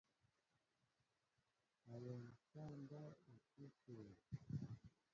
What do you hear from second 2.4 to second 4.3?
sááŋ ndáw a tí kɔɔ.